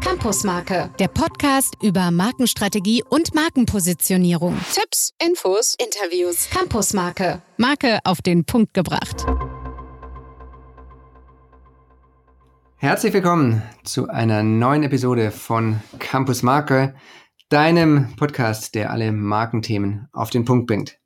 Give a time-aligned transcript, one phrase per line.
[0.00, 4.56] Campusmarke, der Podcast über Markenstrategie und Markenpositionierung.
[4.72, 6.48] Tipps, Infos, Interviews.
[6.50, 9.26] Campusmarke, Marke auf den Punkt gebracht.
[12.76, 16.94] Herzlich willkommen zu einer neuen Episode von Campus Marke,
[17.50, 20.98] deinem Podcast, der alle Markenthemen auf den Punkt bringt.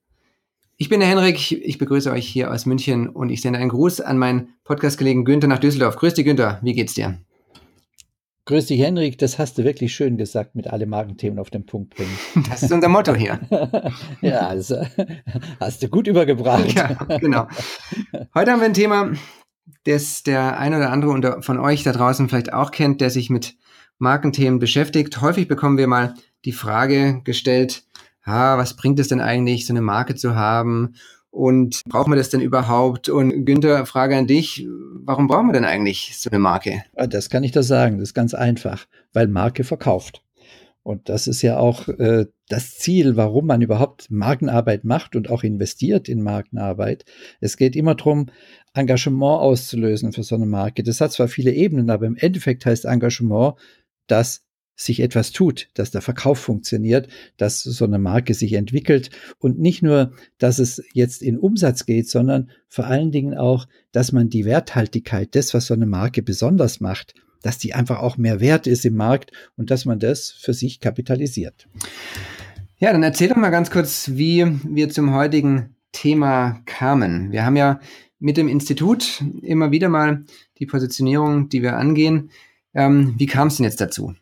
[0.76, 4.00] Ich bin der Henrik, ich begrüße euch hier aus München und ich sende einen Gruß
[4.00, 5.96] an meinen Podcast-Kollegen Günther nach Düsseldorf.
[5.96, 7.18] Grüß dich, Günther, wie geht's dir?
[8.46, 11.96] Grüß dich, Henrik, das hast du wirklich schön gesagt, mit alle Markenthemen auf den Punkt
[11.96, 12.16] bringen.
[12.48, 13.40] Das ist unser Motto hier.
[14.20, 14.86] ja, also,
[15.58, 16.72] hast du gut übergebracht.
[16.72, 17.48] ja, genau.
[18.36, 19.10] Heute haben wir ein Thema,
[19.82, 23.30] das der ein oder andere unter, von euch da draußen vielleicht auch kennt, der sich
[23.30, 23.56] mit
[23.98, 25.20] Markenthemen beschäftigt.
[25.20, 27.82] Häufig bekommen wir mal die Frage gestellt,
[28.22, 30.94] ah, was bringt es denn eigentlich, so eine Marke zu haben?
[31.36, 33.10] Und brauchen wir das denn überhaupt?
[33.10, 34.66] Und Günther, Frage an dich,
[35.04, 36.82] warum brauchen wir denn eigentlich so eine Marke?
[36.94, 40.22] Ah, das kann ich da sagen, das ist ganz einfach, weil Marke verkauft.
[40.82, 45.42] Und das ist ja auch äh, das Ziel, warum man überhaupt Markenarbeit macht und auch
[45.42, 47.04] investiert in Markenarbeit.
[47.40, 48.30] Es geht immer darum,
[48.72, 50.84] Engagement auszulösen für so eine Marke.
[50.84, 53.56] Das hat zwar viele Ebenen, aber im Endeffekt heißt Engagement,
[54.06, 54.45] dass
[54.76, 59.82] sich etwas tut, dass der Verkauf funktioniert, dass so eine Marke sich entwickelt und nicht
[59.82, 64.44] nur, dass es jetzt in Umsatz geht, sondern vor allen Dingen auch, dass man die
[64.44, 68.84] Werthaltigkeit des, was so eine Marke besonders macht, dass die einfach auch mehr wert ist
[68.84, 71.66] im Markt und dass man das für sich kapitalisiert.
[72.78, 77.32] Ja, dann erzähl doch mal ganz kurz, wie wir zum heutigen Thema kamen.
[77.32, 77.80] Wir haben ja
[78.18, 80.24] mit dem Institut immer wieder mal
[80.58, 82.30] die Positionierung, die wir angehen.
[82.74, 84.14] Ähm, wie kam es denn jetzt dazu?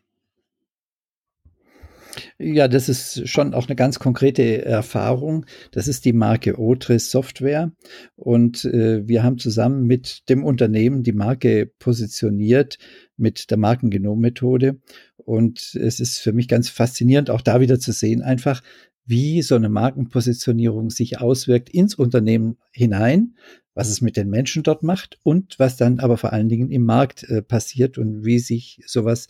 [2.47, 5.47] Ja, das ist schon auch eine ganz konkrete Erfahrung.
[5.71, 7.73] Das ist die Marke Otris Software.
[8.17, 12.77] Und äh, wir haben zusammen mit dem Unternehmen die Marke positioniert
[13.17, 14.79] mit der Markengenommethode.
[15.17, 18.63] Und es ist für mich ganz faszinierend, auch da wieder zu sehen, einfach,
[19.07, 23.37] wie so eine Markenpositionierung sich auswirkt ins Unternehmen hinein,
[23.73, 26.85] was es mit den Menschen dort macht und was dann aber vor allen Dingen im
[26.85, 29.29] Markt äh, passiert und wie sich sowas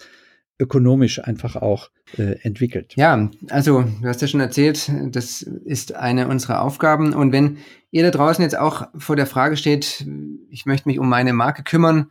[0.58, 2.94] ökonomisch einfach auch äh, entwickelt.
[2.96, 7.12] Ja, also du hast ja schon erzählt, das ist eine unserer Aufgaben.
[7.12, 7.58] Und wenn
[7.90, 10.06] ihr da draußen jetzt auch vor der Frage steht,
[10.50, 12.10] ich möchte mich um meine Marke kümmern,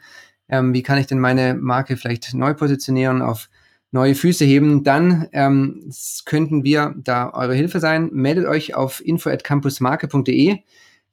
[0.50, 3.50] ähm, wie kann ich denn meine Marke vielleicht neu positionieren, auf
[3.92, 5.90] neue Füße heben, dann ähm,
[6.26, 8.10] könnten wir da eure Hilfe sein.
[8.12, 10.58] Meldet euch auf info@campusmarke.de.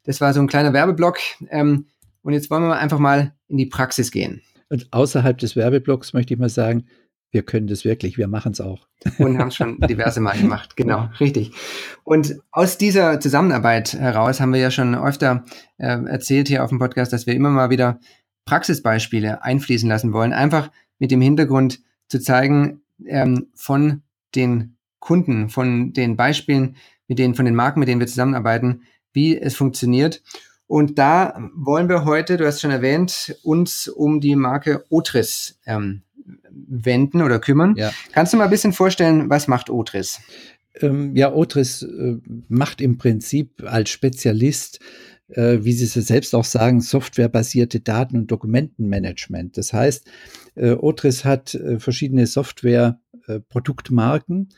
[0.03, 1.19] Das war so ein kleiner Werbeblock.
[1.49, 1.85] Ähm,
[2.23, 4.41] und jetzt wollen wir einfach mal in die Praxis gehen.
[4.69, 6.85] Und außerhalb des Werbeblocks möchte ich mal sagen,
[7.31, 8.87] wir können das wirklich, wir machen es auch.
[9.17, 11.53] Und haben es schon diverse Mal gemacht, genau, richtig.
[12.03, 15.45] Und aus dieser Zusammenarbeit heraus haben wir ja schon öfter
[15.77, 17.99] äh, erzählt hier auf dem Podcast, dass wir immer mal wieder
[18.45, 24.03] Praxisbeispiele einfließen lassen wollen, einfach mit dem Hintergrund zu zeigen, ähm, von
[24.35, 26.75] den Kunden, von den Beispielen,
[27.07, 28.83] mit denen, von den Marken, mit denen wir zusammenarbeiten,
[29.13, 30.21] wie es funktioniert.
[30.67, 36.03] Und da wollen wir heute, du hast schon erwähnt, uns um die Marke Otris ähm,
[36.71, 37.75] wenden oder kümmern.
[37.77, 37.91] Ja.
[38.11, 40.19] Kannst du mal ein bisschen vorstellen, was macht Otris?
[40.79, 42.17] Ähm, ja, Otris äh,
[42.47, 44.79] macht im Prinzip als Spezialist
[45.31, 49.57] äh, wie Sie es selbst auch sagen, softwarebasierte Daten- und Dokumentenmanagement.
[49.57, 50.05] Das heißt,
[50.55, 54.49] äh, Otris hat äh, verschiedene Software-Produktmarken,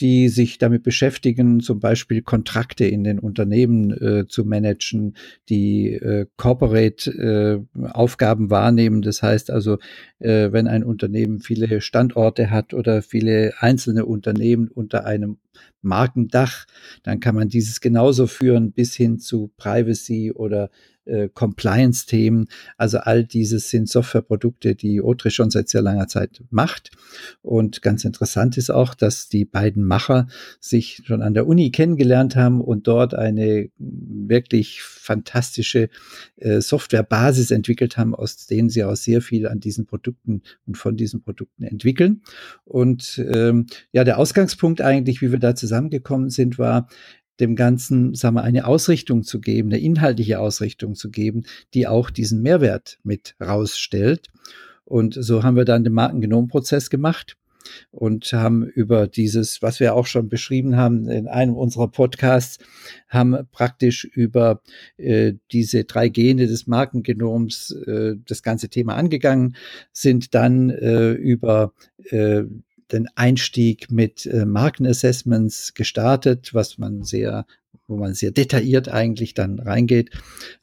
[0.00, 5.16] die sich damit beschäftigen, zum Beispiel Kontrakte in den Unternehmen äh, zu managen,
[5.48, 9.00] die äh, Corporate-Aufgaben äh, wahrnehmen.
[9.02, 9.78] Das heißt also,
[10.18, 15.38] äh, wenn ein Unternehmen viele Standorte hat oder viele einzelne Unternehmen unter einem
[15.82, 16.66] Markendach,
[17.02, 20.70] dann kann man dieses genauso führen bis hin zu Privacy oder
[21.08, 22.48] äh, Compliance-Themen.
[22.76, 26.90] Also all dieses sind Softwareprodukte, die Otre schon seit sehr langer Zeit macht.
[27.42, 30.28] Und ganz interessant ist auch, dass die beiden Macher
[30.60, 35.88] sich schon an der Uni kennengelernt haben und dort eine wirklich fantastische
[36.36, 40.96] äh, Softwarebasis entwickelt haben, aus denen sie auch sehr viel an diesen Produkten und von
[40.96, 42.22] diesen Produkten entwickeln.
[42.64, 46.88] Und ähm, ja, der Ausgangspunkt eigentlich, wie wir da zusammengekommen sind, war,
[47.40, 51.44] dem Ganzen, sagen wir, eine Ausrichtung zu geben, eine inhaltliche Ausrichtung zu geben,
[51.74, 54.28] die auch diesen Mehrwert mit rausstellt.
[54.84, 57.36] Und so haben wir dann den Markengenomprozess gemacht
[57.90, 62.58] und haben über dieses, was wir auch schon beschrieben haben in einem unserer Podcasts,
[63.08, 64.62] haben praktisch über
[64.96, 69.56] äh, diese drei Gene des Markengenoms äh, das ganze Thema angegangen,
[69.92, 71.72] sind dann äh, über
[72.10, 72.44] äh,
[72.92, 77.46] den Einstieg mit äh, Markenassessments gestartet, was man sehr
[77.88, 80.10] wo man sehr detailliert eigentlich dann reingeht,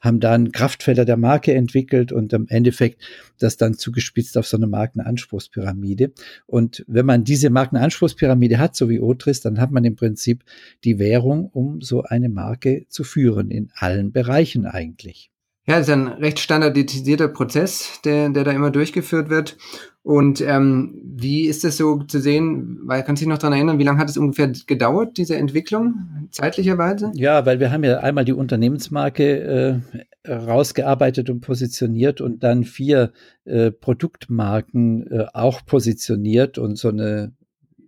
[0.00, 3.02] haben dann Kraftfelder der Marke entwickelt und im Endeffekt
[3.38, 6.12] das dann zugespitzt auf so eine Markenanspruchspyramide.
[6.46, 10.44] Und wenn man diese Markenanspruchspyramide hat, so wie Otris, dann hat man im Prinzip
[10.84, 15.30] die Währung, um so eine Marke zu führen, in allen Bereichen eigentlich.
[15.68, 19.56] Ja, ist ein recht standardisierter Prozess, der, der da immer durchgeführt wird.
[20.04, 22.78] Und ähm, wie ist das so zu sehen?
[22.84, 26.28] Weil kannst du dich noch daran erinnern, wie lange hat es ungefähr gedauert, diese Entwicklung,
[26.30, 27.10] zeitlicherweise?
[27.14, 29.82] Ja, weil wir haben ja einmal die Unternehmensmarke
[30.24, 33.12] äh, rausgearbeitet und positioniert und dann vier
[33.44, 37.32] äh, Produktmarken äh, auch positioniert und so eine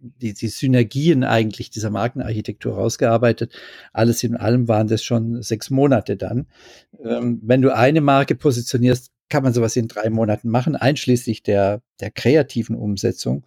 [0.01, 3.53] die, die Synergien eigentlich dieser Markenarchitektur rausgearbeitet.
[3.93, 6.47] Alles in allem waren das schon sechs Monate dann.
[7.05, 11.83] Ähm, wenn du eine Marke positionierst, kann man sowas in drei Monaten machen, einschließlich der,
[12.01, 13.45] der kreativen Umsetzung.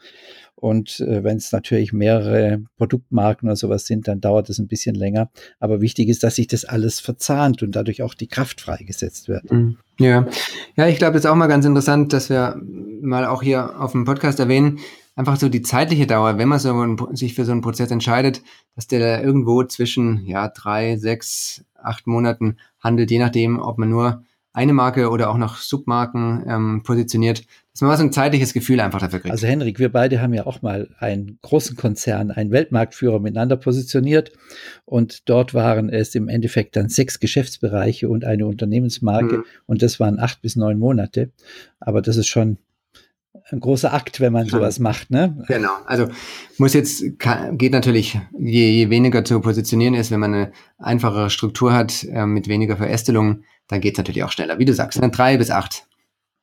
[0.56, 4.94] Und äh, wenn es natürlich mehrere Produktmarken oder sowas sind, dann dauert es ein bisschen
[4.94, 5.32] länger.
[5.60, 9.52] Aber wichtig ist, dass sich das alles verzahnt und dadurch auch die Kraft freigesetzt wird.
[9.52, 9.78] Mhm.
[10.00, 10.28] Ja,
[10.76, 12.62] ja, ich glaube, es ist auch mal ganz interessant, dass wir
[13.02, 14.80] mal auch hier auf dem Podcast erwähnen,
[15.16, 18.42] einfach so die zeitliche Dauer, wenn man so ein, sich für so einen Prozess entscheidet,
[18.76, 24.24] dass der irgendwo zwischen ja drei, sechs, acht Monaten handelt, je nachdem, ob man nur
[24.54, 28.82] eine Marke oder auch noch Submarken ähm, positioniert, dass man mal so ein zeitliches Gefühl
[28.82, 29.32] einfach dafür kriegt.
[29.32, 34.34] Also Henrik, wir beide haben ja auch mal einen großen Konzern, einen Weltmarktführer miteinander positioniert
[34.84, 39.44] und dort waren es im Endeffekt dann sechs Geschäftsbereiche und eine Unternehmensmarke mhm.
[39.68, 41.32] und das waren acht bis neun Monate.
[41.80, 42.58] Aber das ist schon
[43.50, 45.44] ein großer Akt, wenn man sowas macht, ne?
[45.48, 45.72] Genau.
[45.86, 46.08] Also
[46.58, 51.74] muss jetzt geht natürlich, je, je weniger zu positionieren ist, wenn man eine einfachere Struktur
[51.74, 54.60] hat äh, mit weniger Verästelungen, dann geht es natürlich auch schneller.
[54.60, 55.10] Wie du sagst, ne?
[55.10, 55.88] drei bis acht.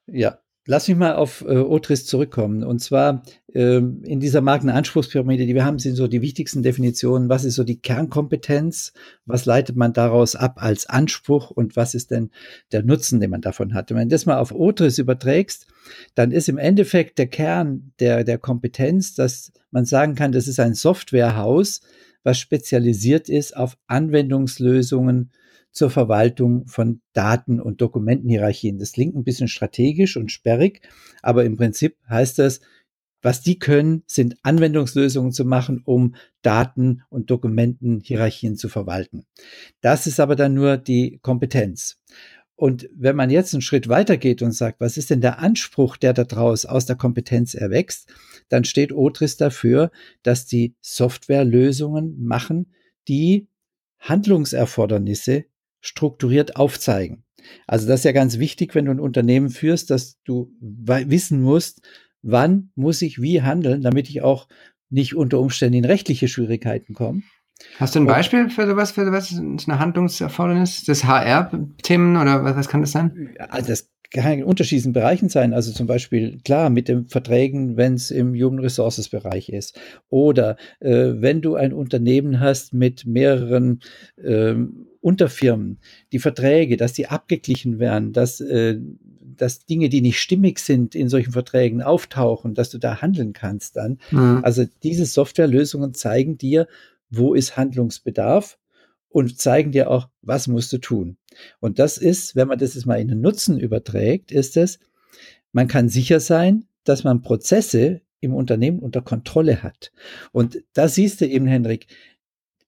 [0.06, 0.38] Ja,
[0.70, 2.62] Lass mich mal auf äh, Otris zurückkommen.
[2.62, 3.22] Und zwar
[3.54, 7.30] ähm, in dieser Markenanspruchspyramide, die wir haben, sind so die wichtigsten Definitionen.
[7.30, 8.92] Was ist so die Kernkompetenz?
[9.24, 11.50] Was leitet man daraus ab als Anspruch?
[11.50, 12.28] Und was ist denn
[12.70, 13.88] der Nutzen, den man davon hat?
[13.90, 15.68] wenn du das mal auf Otris überträgst,
[16.14, 20.60] dann ist im Endeffekt der Kern der, der Kompetenz, dass man sagen kann, das ist
[20.60, 21.80] ein Softwarehaus,
[22.24, 25.30] was spezialisiert ist auf Anwendungslösungen
[25.72, 28.78] zur Verwaltung von Daten- und Dokumentenhierarchien.
[28.78, 30.80] Das klingt ein bisschen strategisch und sperrig,
[31.22, 32.60] aber im Prinzip heißt das,
[33.22, 39.24] was die können, sind Anwendungslösungen zu machen, um Daten- und Dokumentenhierarchien zu verwalten.
[39.80, 41.98] Das ist aber dann nur die Kompetenz.
[42.54, 46.12] Und wenn man jetzt einen Schritt weitergeht und sagt, was ist denn der Anspruch, der
[46.12, 48.12] daraus aus der Kompetenz erwächst,
[48.48, 49.92] dann steht Otris dafür,
[50.22, 52.72] dass die Softwarelösungen machen,
[53.06, 53.46] die
[54.00, 55.44] Handlungserfordernisse
[55.80, 57.24] strukturiert aufzeigen.
[57.66, 61.82] Also das ist ja ganz wichtig, wenn du ein Unternehmen führst, dass du wissen musst,
[62.22, 64.48] wann muss ich wie handeln, damit ich auch
[64.90, 67.22] nicht unter Umständen in rechtliche Schwierigkeiten komme.
[67.78, 70.84] Hast du ein Beispiel für sowas, für was eine Handlungserfordernis?
[70.84, 73.34] Das HR-Themen oder was, was kann das sein?
[73.50, 75.52] Also das kann in unterschiedlichen Bereichen sein.
[75.52, 79.78] Also zum Beispiel, klar, mit den Verträgen, wenn es im Human Resources Bereich ist.
[80.08, 83.80] Oder äh, wenn du ein Unternehmen hast mit mehreren
[84.22, 85.78] ähm, Unterfirmen,
[86.12, 88.78] die Verträge, dass die abgeglichen werden, dass, äh,
[89.20, 93.76] dass Dinge, die nicht stimmig sind, in solchen Verträgen auftauchen, dass du da handeln kannst
[93.76, 93.98] dann.
[94.10, 94.40] Mhm.
[94.42, 96.66] Also diese Softwarelösungen zeigen dir,
[97.10, 98.58] wo ist Handlungsbedarf
[99.08, 101.16] und zeigen dir auch, was musst du tun.
[101.60, 104.78] Und das ist, wenn man das jetzt mal in den Nutzen überträgt, ist es,
[105.52, 109.92] man kann sicher sein, dass man Prozesse im Unternehmen unter Kontrolle hat.
[110.32, 111.86] Und da siehst du eben, Henrik,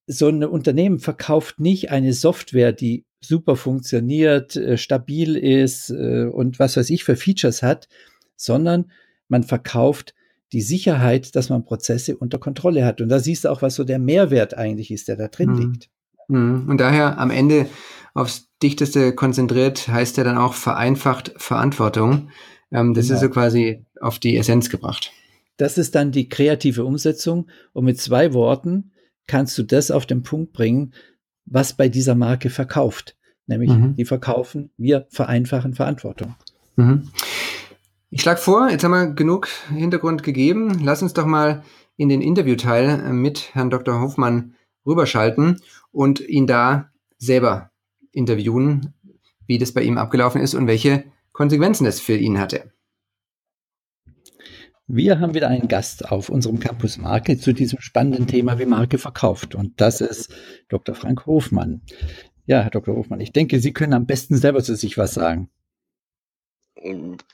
[0.07, 6.59] so ein Unternehmen verkauft nicht eine Software, die super funktioniert, äh, stabil ist äh, und
[6.59, 7.89] was weiß ich für Features hat,
[8.37, 8.91] sondern
[9.29, 10.15] man verkauft
[10.53, 13.01] die Sicherheit, dass man Prozesse unter Kontrolle hat.
[13.01, 15.59] Und da siehst du auch, was so der Mehrwert eigentlich ist, der da drin mhm.
[15.59, 15.91] liegt.
[16.29, 16.67] Mhm.
[16.69, 17.67] Und daher am Ende
[18.15, 22.31] aufs Dichteste konzentriert, heißt ja dann auch vereinfacht Verantwortung.
[22.73, 23.15] Ähm, das genau.
[23.15, 25.13] ist so quasi auf die Essenz gebracht.
[25.57, 27.49] Das ist dann die kreative Umsetzung.
[27.73, 28.93] Und mit zwei Worten,
[29.27, 30.93] kannst du das auf den Punkt bringen,
[31.47, 33.17] was bei dieser Marke verkauft.
[33.47, 33.95] Nämlich, mhm.
[33.97, 36.35] die verkaufen, wir vereinfachen Verantwortung.
[36.77, 37.09] Mhm.
[38.13, 40.81] Ich schlage vor, jetzt haben wir genug Hintergrund gegeben.
[40.83, 41.63] Lass uns doch mal
[41.97, 44.01] in den Interviewteil äh, mit Herrn Dr.
[44.01, 45.61] Hofmann rüberschalten
[45.93, 47.71] und ihn da selber
[48.11, 48.95] interviewen,
[49.47, 52.73] wie das bei ihm abgelaufen ist und welche Konsequenzen das für ihn hatte.
[54.89, 58.99] Wir haben wieder einen Gast auf unserem Campus Marke zu diesem spannenden Thema, wie Marke
[58.99, 59.55] verkauft.
[59.55, 60.35] Und das ist
[60.69, 60.97] Dr.
[60.97, 61.83] Frank Hofmann.
[62.47, 62.97] Ja, Herr Dr.
[62.97, 65.49] Hofmann, ich denke, Sie können am besten selber zu sich was sagen.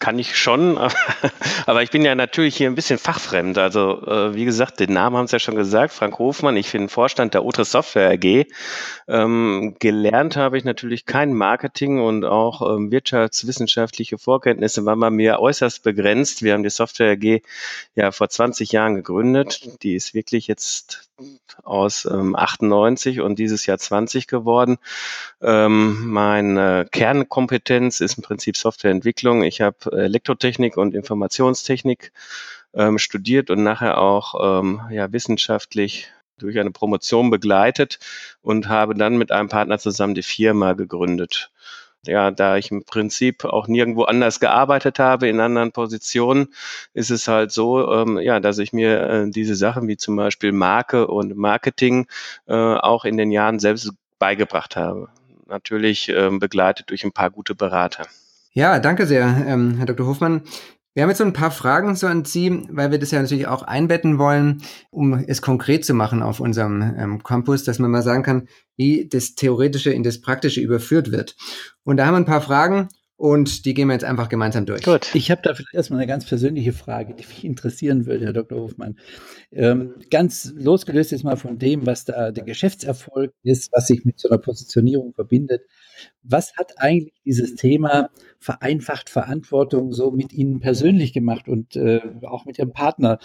[0.01, 0.77] Kann ich schon,
[1.67, 3.59] aber ich bin ja natürlich hier ein bisschen fachfremd.
[3.59, 6.57] Also äh, wie gesagt, den Namen haben Sie ja schon gesagt, Frank Hofmann.
[6.57, 8.47] Ich bin Vorstand der Otre Software AG.
[9.07, 15.39] Ähm, gelernt habe ich natürlich kein Marketing und auch ähm, wirtschaftswissenschaftliche Vorkenntnisse waren bei mir
[15.39, 16.43] äußerst begrenzt.
[16.43, 17.43] Wir haben die Software AG
[17.95, 19.83] ja vor 20 Jahren gegründet.
[19.85, 21.07] Die ist wirklich jetzt
[21.63, 24.77] aus ähm, 98 und dieses Jahr 20 geworden.
[25.41, 29.26] Ähm, meine Kernkompetenz ist im Prinzip Softwareentwicklung.
[29.43, 32.13] Ich habe Elektrotechnik und Informationstechnik
[32.75, 37.99] ähm, studiert und nachher auch ähm, ja, wissenschaftlich durch eine Promotion begleitet
[38.43, 41.51] und habe dann mit einem Partner zusammen die Firma gegründet
[42.07, 46.49] ja, da ich im Prinzip auch nirgendwo anders gearbeitet habe in anderen Positionen,
[46.95, 50.53] ist es halt so, ähm, ja, dass ich mir äh, diese Sachen wie zum Beispiel
[50.53, 52.07] Marke und Marketing
[52.47, 55.09] äh, auch in den Jahren selbst beigebracht habe.
[55.47, 58.07] Natürlich ähm, begleitet durch ein paar gute Berater.
[58.57, 60.07] Ja, danke sehr, ähm, Herr Dr.
[60.07, 60.41] Hofmann.
[60.95, 63.47] Wir haben jetzt so ein paar Fragen so an Sie, weil wir das ja natürlich
[63.47, 68.01] auch einbetten wollen, um es konkret zu machen auf unserem ähm, Campus, dass man mal
[68.01, 68.49] sagen kann,
[68.79, 71.37] wie das Theoretische in das Praktische überführt wird.
[71.85, 74.83] Und da haben wir ein paar Fragen und die gehen wir jetzt einfach gemeinsam durch.
[74.85, 75.15] Gut.
[75.15, 78.59] Ich habe da vielleicht erstmal eine ganz persönliche Frage, die mich interessieren würde, Herr Dr.
[78.59, 78.99] Hofmann.
[79.53, 84.19] Ähm, ganz losgelöst jetzt mal von dem, was da der Geschäftserfolg ist, was sich mit
[84.19, 85.61] so einer Positionierung verbindet.
[86.23, 92.45] Was hat eigentlich dieses Thema vereinfacht Verantwortung so mit Ihnen persönlich gemacht und äh, auch
[92.45, 93.19] mit Ihrem Partner?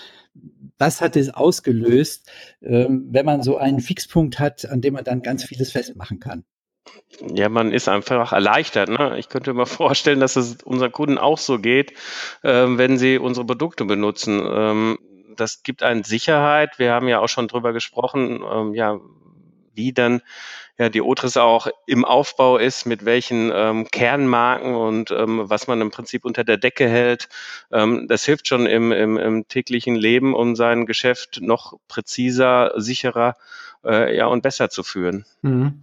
[0.77, 2.29] Was hat es ausgelöst,
[2.61, 6.43] äh, wenn man so einen Fixpunkt hat, an dem man dann ganz vieles festmachen kann?
[7.33, 8.89] Ja, man ist einfach erleichtert.
[8.89, 9.17] Ne?
[9.19, 11.91] Ich könnte mir vorstellen, dass es unseren Kunden auch so geht,
[12.43, 14.41] äh, wenn sie unsere Produkte benutzen.
[14.45, 14.97] Ähm,
[15.35, 16.77] das gibt einen Sicherheit.
[16.77, 18.99] Wir haben ja auch schon drüber gesprochen, ähm, ja,
[19.73, 20.21] wie dann
[20.77, 25.79] ja, die Otris auch im Aufbau ist, mit welchen ähm, Kernmarken und ähm, was man
[25.81, 27.29] im Prinzip unter der Decke hält.
[27.71, 33.35] Ähm, das hilft schon im, im, im täglichen Leben, um sein Geschäft noch präziser, sicherer
[33.85, 35.25] äh, ja, und besser zu führen.
[35.41, 35.81] Mhm.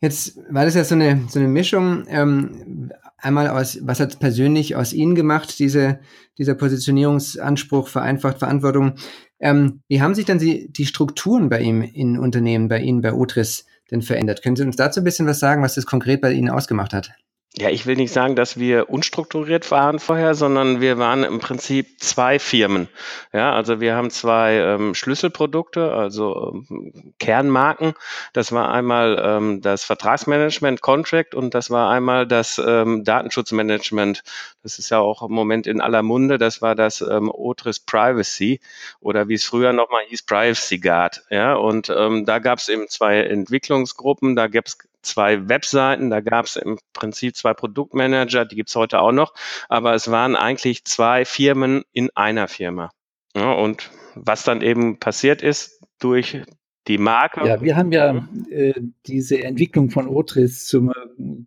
[0.00, 2.04] Jetzt war das ja so eine, so eine Mischung.
[2.08, 6.00] Ähm, einmal aus, was hat persönlich aus Ihnen gemacht, diese,
[6.38, 8.94] dieser Positionierungsanspruch, vereinfacht Verantwortung.
[9.38, 13.12] Ähm, wie haben sich dann die, die Strukturen bei ihm in Unternehmen, bei Ihnen, bei
[13.12, 14.42] Utris denn verändert?
[14.42, 17.10] Können Sie uns dazu ein bisschen was sagen, was das konkret bei Ihnen ausgemacht hat?
[17.58, 22.02] Ja, ich will nicht sagen, dass wir unstrukturiert waren vorher, sondern wir waren im Prinzip
[22.02, 22.86] zwei Firmen.
[23.32, 27.94] Ja, also wir haben zwei ähm, Schlüsselprodukte, also ähm, Kernmarken.
[28.34, 34.22] Das war einmal ähm, das Vertragsmanagement Contract und das war einmal das ähm, Datenschutzmanagement.
[34.62, 36.36] Das ist ja auch im Moment in aller Munde.
[36.36, 38.60] Das war das ähm, Otris Privacy
[39.00, 41.24] oder wie es früher nochmal hieß, Privacy Guard.
[41.30, 44.36] Ja, und ähm, da gab es eben zwei Entwicklungsgruppen.
[44.36, 48.76] Da gab es zwei Webseiten, da gab es im Prinzip zwei Produktmanager, die gibt es
[48.76, 49.34] heute auch noch,
[49.68, 52.90] aber es waren eigentlich zwei Firmen in einer Firma.
[53.34, 56.42] Ja, und was dann eben passiert ist durch
[56.88, 57.46] die Marke.
[57.46, 58.74] Ja, wir haben ja äh,
[59.06, 60.94] diese Entwicklung von Otris zum äh,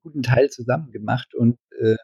[0.04, 1.96] guten Teil zusammen gemacht und äh,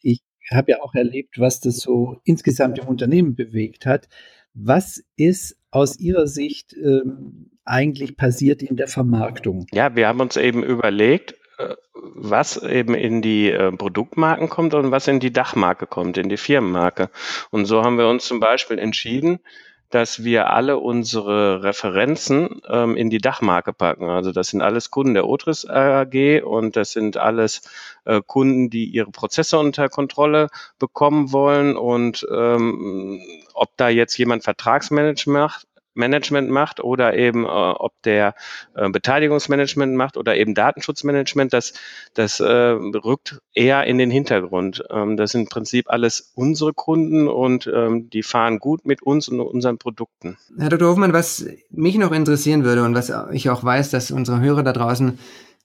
[0.00, 4.08] ich habe ja auch erlebt, was das so insgesamt im Unternehmen bewegt hat.
[4.52, 9.66] Was ist aus Ihrer Sicht ähm, eigentlich passiert in der Vermarktung?
[9.72, 14.90] Ja, wir haben uns eben überlegt, äh, was eben in die äh, Produktmarken kommt und
[14.90, 17.10] was in die Dachmarke kommt, in die Firmenmarke.
[17.50, 19.40] Und so haben wir uns zum Beispiel entschieden,
[19.94, 24.10] dass wir alle unsere Referenzen ähm, in die Dachmarke packen.
[24.10, 27.62] Also das sind alles Kunden der Otris AG und das sind alles
[28.04, 30.48] äh, Kunden, die ihre Prozesse unter Kontrolle
[30.80, 31.76] bekommen wollen.
[31.76, 33.20] Und ähm,
[33.52, 38.34] ob da jetzt jemand Vertragsmanagement macht, Management macht oder eben äh, ob der
[38.74, 41.74] äh, Beteiligungsmanagement macht oder eben Datenschutzmanagement, das,
[42.14, 44.84] das äh, rückt eher in den Hintergrund.
[44.90, 49.28] Ähm, das sind im Prinzip alles unsere Kunden und ähm, die fahren gut mit uns
[49.28, 50.36] und unseren Produkten.
[50.58, 50.90] Herr Dr.
[50.90, 54.72] Hofmann, was mich noch interessieren würde und was ich auch weiß, dass unsere Hörer da
[54.72, 55.18] draußen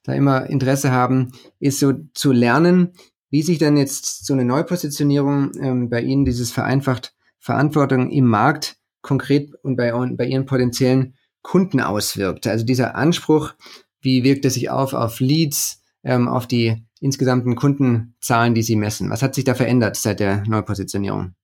[0.04, 2.92] da immer Interesse haben, ist so zu lernen,
[3.30, 8.76] wie sich dann jetzt so eine Neupositionierung ähm, bei Ihnen, dieses vereinfacht Verantwortung im Markt
[9.02, 12.46] konkret und bei, bei Ihren potenziellen Kunden auswirkt.
[12.46, 13.54] Also dieser Anspruch,
[14.00, 19.10] wie wirkt er sich auf, auf Leads, ähm, auf die insgesamten Kundenzahlen, die Sie messen?
[19.10, 21.34] Was hat sich da verändert seit der Neupositionierung?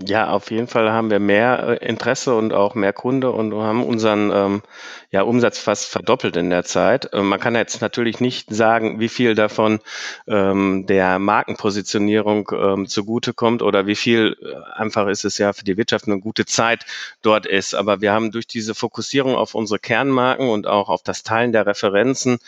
[0.00, 3.82] Ja, auf jeden Fall haben wir mehr äh, Interesse und auch mehr Kunde und haben
[3.82, 4.62] unseren ähm,
[5.10, 7.10] ja, Umsatz fast verdoppelt in der Zeit.
[7.12, 9.80] Ähm, man kann jetzt natürlich nicht sagen, wie viel davon
[10.28, 15.76] ähm, der Markenpositionierung ähm, zugutekommt oder wie viel äh, einfach ist es ja für die
[15.76, 16.86] Wirtschaft eine gute Zeit
[17.22, 17.74] dort ist.
[17.74, 21.66] Aber wir haben durch diese Fokussierung auf unsere Kernmarken und auch auf das Teilen der
[21.66, 22.38] Referenzen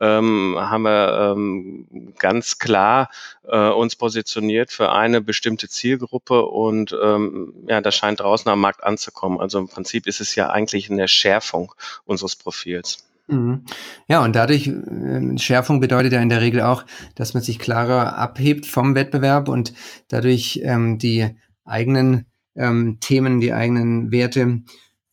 [0.00, 3.10] ähm, haben wir ähm, ganz klar
[3.46, 8.82] äh, uns positioniert für eine bestimmte Zielgruppe und ähm, ja, das scheint draußen am Markt
[8.82, 9.40] anzukommen.
[9.40, 11.72] Also im Prinzip ist es ja eigentlich eine Schärfung
[12.04, 13.06] unseres Profils.
[13.28, 13.64] Mhm.
[14.08, 16.84] Ja, und dadurch, äh, Schärfung bedeutet ja in der Regel auch,
[17.14, 19.72] dass man sich klarer abhebt vom Wettbewerb und
[20.08, 24.62] dadurch ähm, die eigenen ähm, Themen, die eigenen Werte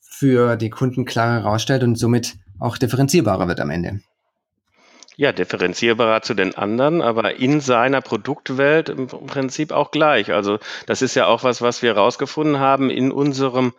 [0.01, 4.01] für die Kunden klarer herausstellt und somit auch differenzierbarer wird am Ende.
[5.19, 10.31] Ja, differenzierbarer zu den anderen, aber in seiner Produktwelt im Prinzip auch gleich.
[10.31, 13.73] Also das ist ja auch was, was wir herausgefunden haben in unserem,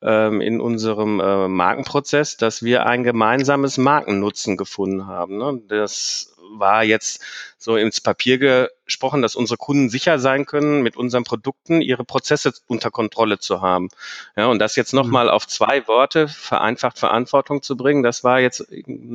[0.00, 5.36] ähm, in unserem äh, Markenprozess, dass wir ein gemeinsames Markennutzen gefunden haben.
[5.36, 5.60] Ne?
[5.68, 7.22] Das war jetzt
[7.58, 12.52] so ins Papier gesprochen, dass unsere Kunden sicher sein können, mit unseren Produkten ihre Prozesse
[12.66, 13.88] unter Kontrolle zu haben.
[14.36, 15.30] Ja, und das jetzt nochmal mhm.
[15.30, 18.66] auf zwei Worte vereinfacht Verantwortung zu bringen, das war jetzt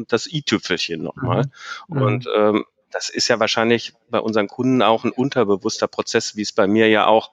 [0.07, 1.43] das i-Tüpfelchen nochmal.
[1.87, 1.97] Mhm.
[1.97, 2.01] mhm.
[2.01, 6.51] Und ähm, das ist ja wahrscheinlich bei unseren Kunden auch ein unterbewusster Prozess, wie es
[6.51, 7.31] bei mir ja auch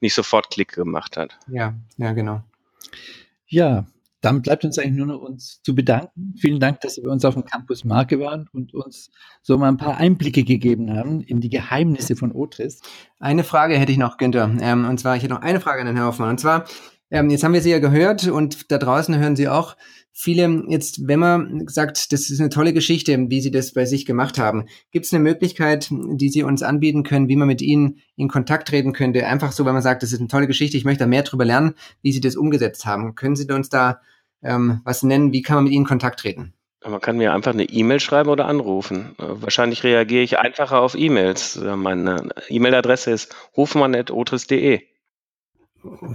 [0.00, 1.38] nicht sofort Klick gemacht hat.
[1.46, 2.42] Ja, ja, genau.
[3.46, 3.86] Ja,
[4.20, 6.34] dann bleibt uns eigentlich nur noch uns zu bedanken.
[6.38, 9.10] Vielen Dank, dass Sie bei uns auf dem Campus Marke waren und uns
[9.42, 12.80] so mal ein paar Einblicke gegeben haben in die Geheimnisse von Otris.
[13.20, 14.50] Eine Frage hätte ich noch, Günther.
[14.60, 16.30] Ähm, und zwar, ich hätte noch eine Frage an den Herrn Hoffmann.
[16.30, 16.64] Und zwar,
[17.10, 19.76] ähm, jetzt haben wir Sie ja gehört und da draußen hören Sie auch
[20.12, 24.04] viele, jetzt, wenn man sagt, das ist eine tolle Geschichte, wie Sie das bei sich
[24.04, 28.00] gemacht haben, gibt es eine Möglichkeit, die Sie uns anbieten können, wie man mit Ihnen
[28.16, 29.26] in Kontakt treten könnte?
[29.26, 31.44] Einfach so, wenn man sagt, das ist eine tolle Geschichte, ich möchte da mehr drüber
[31.44, 33.14] lernen, wie Sie das umgesetzt haben.
[33.14, 34.00] Können Sie uns da
[34.42, 35.32] ähm, was nennen?
[35.32, 36.52] Wie kann man mit Ihnen in Kontakt treten?
[36.84, 39.14] Man kann mir einfach eine E-Mail schreiben oder anrufen.
[39.18, 41.60] Wahrscheinlich reagiere ich einfacher auf E-Mails.
[41.76, 44.82] Meine E-Mail-Adresse ist hofmann.otris.de.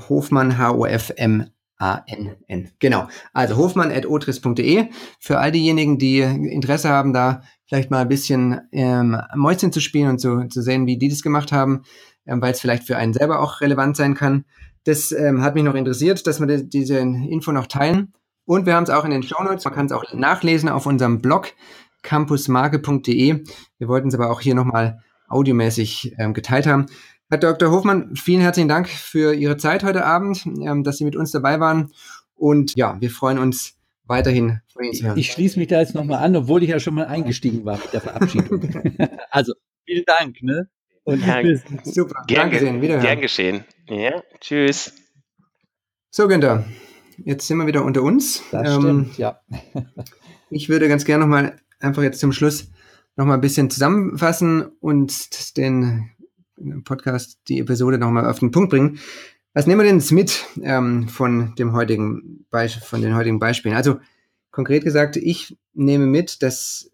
[0.10, 1.46] Hofmann, H-O-F-M
[1.84, 2.70] A-N-N.
[2.80, 3.08] Genau.
[3.34, 4.86] Also hofmann.otris.de.
[5.20, 10.10] Für all diejenigen, die Interesse haben, da vielleicht mal ein bisschen ähm, Mäuschen zu spielen
[10.10, 11.84] und zu, zu sehen, wie die das gemacht haben,
[12.26, 14.46] ähm, weil es vielleicht für einen selber auch relevant sein kann.
[14.86, 18.14] Das ähm, hat mich noch interessiert, dass wir die, diese Info noch teilen.
[18.46, 19.66] Und wir haben es auch in den Show Notes.
[19.66, 21.54] Man kann es auch nachlesen auf unserem Blog
[22.02, 23.44] campusmarke.de.
[23.78, 26.86] Wir wollten es aber auch hier nochmal audiomäßig ähm, geteilt haben.
[27.34, 27.72] Herr Dr.
[27.72, 31.60] Hofmann, vielen herzlichen Dank für Ihre Zeit heute Abend, ähm, dass Sie mit uns dabei
[31.60, 31.92] waren.
[32.36, 35.18] Und ja, wir freuen uns weiterhin von Ihnen zu hören.
[35.18, 37.92] Ich schließe mich da jetzt nochmal an, obwohl ich ja schon mal eingestiegen war mit
[37.92, 38.62] der Verabschiedung.
[39.32, 40.44] also, vielen Dank.
[40.44, 40.70] Ne?
[41.06, 41.42] Und ja,
[41.84, 42.24] super.
[42.28, 43.66] Gern, Danke gern geschehen.
[43.90, 44.94] Ja, tschüss.
[46.12, 46.66] So, Günther,
[47.18, 48.44] jetzt sind wir wieder unter uns.
[48.52, 49.42] Das ähm, stimmt, ja.
[50.52, 52.70] ich würde ganz gerne nochmal einfach jetzt zum Schluss
[53.16, 56.12] nochmal ein bisschen zusammenfassen und den
[56.84, 59.00] Podcast die Episode nochmal auf den Punkt bringen.
[59.54, 63.76] Was nehmen wir denn jetzt mit ähm, von dem heutigen von den heutigen Beispielen?
[63.76, 64.00] Also
[64.52, 66.92] konkret gesagt, ich nehme mit, dass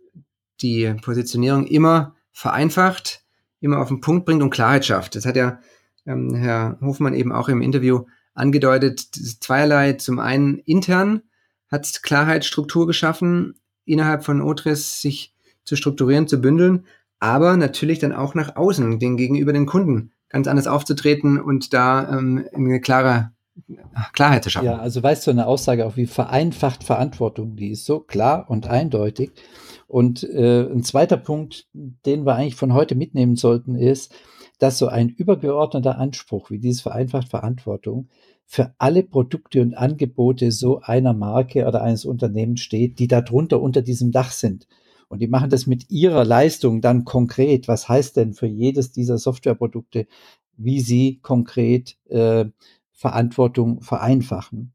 [0.62, 3.24] die Positionierung immer vereinfacht,
[3.62, 5.15] immer auf den Punkt bringt und Klarheit schafft.
[5.15, 5.60] Das hat ja
[6.06, 9.00] ähm, Herr Hofmann eben auch im Interview angedeutet.
[9.00, 9.93] Zweierlei.
[9.93, 11.22] Zum einen intern
[11.69, 16.86] hat Klarheit Struktur geschaffen, innerhalb von Otris sich zu strukturieren, zu bündeln
[17.19, 22.17] aber natürlich dann auch nach außen, den gegenüber den Kunden ganz anders aufzutreten und da
[22.17, 23.32] ähm, eine klare
[24.13, 24.67] Klarheit zu schaffen.
[24.67, 28.67] Ja, also weißt du, eine Aussage auch wie vereinfacht Verantwortung, die ist so klar und
[28.67, 29.32] eindeutig.
[29.88, 34.13] Und äh, ein zweiter Punkt, den wir eigentlich von heute mitnehmen sollten, ist,
[34.60, 38.10] dass so ein übergeordneter Anspruch wie dieses vereinfacht Verantwortung
[38.45, 43.82] für alle Produkte und Angebote so einer Marke oder eines Unternehmens steht, die darunter unter
[43.82, 44.67] diesem Dach sind.
[45.10, 47.67] Und die machen das mit ihrer Leistung dann konkret.
[47.67, 50.08] Was heißt denn für jedes dieser Softwareprodukte,
[50.56, 52.45] wie sie konkret äh,
[52.91, 54.74] Verantwortung vereinfachen?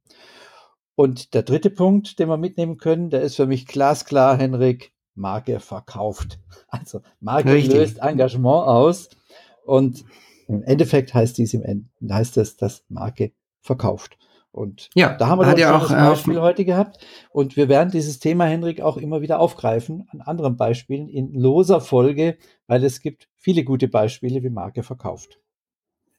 [0.97, 5.61] Und der dritte Punkt, den wir mitnehmen können, der ist für mich glasklar, Henrik, Marke
[5.61, 6.41] verkauft.
[6.69, 7.75] Also Marke Richtig.
[7.75, 9.09] löst Engagement aus
[9.65, 10.05] und
[10.49, 14.19] im Endeffekt heißt dies im Ende, heißt es, dass Marke verkauft.
[14.55, 17.05] Und ja, da haben wir ja auch ein Beispiel heute gehabt.
[17.31, 21.81] Und wir werden dieses Thema, Henrik, auch immer wieder aufgreifen an anderen Beispielen in loser
[21.81, 22.39] Folge,
[22.69, 25.41] weil es gibt viele gute Beispiele, wie Marke verkauft.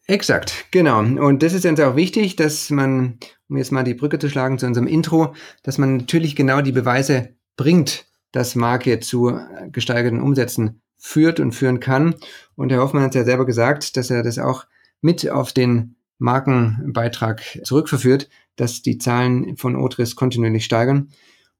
[0.08, 1.00] Exakt, genau.
[1.00, 3.20] Und das ist uns auch wichtig, dass man,
[3.50, 6.74] um jetzt mal die Brücke zu schlagen zu unserem Intro, dass man natürlich genau die
[6.74, 9.40] Beweise bringt, dass Marke zu
[9.72, 12.16] gesteigerten Umsätzen führt und führen kann.
[12.56, 14.66] Und Herr Hoffmann hat ja selber gesagt, dass er das auch
[15.00, 21.10] mit auf den Markenbeitrag zurückverführt, dass die Zahlen von Otris kontinuierlich steigern.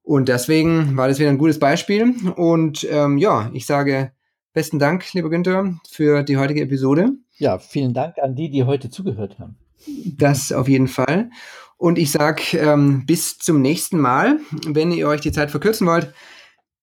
[0.02, 2.14] Und deswegen war das wieder ein gutes Beispiel.
[2.36, 4.12] Und ähm, ja, ich sage
[4.54, 7.12] besten Dank, lieber Günther, für die heutige Episode.
[7.38, 9.58] Ja, vielen Dank an die, die heute zugehört haben.
[10.18, 11.30] Das auf jeden Fall.
[11.78, 14.40] Und ich sage ähm, bis zum nächsten Mal.
[14.66, 16.14] Wenn ihr euch die Zeit verkürzen wollt,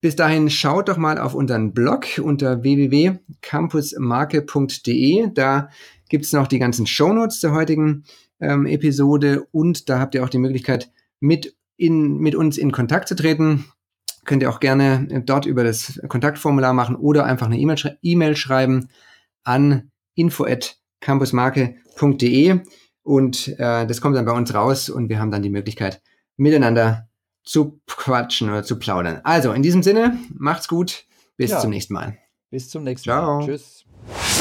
[0.03, 5.29] Bis dahin schaut doch mal auf unseren Blog unter www.campusmarke.de.
[5.33, 5.69] Da
[6.13, 8.05] gibt es noch die ganzen Shownotes der heutigen
[8.39, 13.09] ähm, Episode und da habt ihr auch die Möglichkeit, mit, in, mit uns in Kontakt
[13.09, 13.65] zu treten.
[14.27, 18.35] Könnt ihr auch gerne dort über das Kontaktformular machen oder einfach eine E-Mail schrei e
[18.35, 18.91] schreiben
[19.43, 22.61] an info@campusmarke.de
[23.03, 26.03] und äh, das kommt dann bei uns raus und wir haben dann die Möglichkeit,
[26.37, 27.09] miteinander
[27.43, 29.23] zu quatschen oder zu plaudern.
[29.25, 31.07] Also, in diesem Sinne, macht's gut.
[31.39, 31.59] Bis ja.
[31.59, 32.19] zum nächsten Mal.
[32.51, 33.39] Bis zum nächsten Ciao.
[33.39, 33.47] Mal.
[33.47, 33.82] Tschüss.